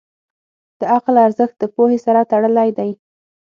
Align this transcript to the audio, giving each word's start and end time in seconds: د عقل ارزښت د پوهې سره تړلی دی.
د 0.79 0.81
عقل 0.95 1.15
ارزښت 1.25 1.55
د 1.59 1.63
پوهې 1.75 1.97
سره 2.05 2.27
تړلی 2.31 2.69
دی. 2.77 2.91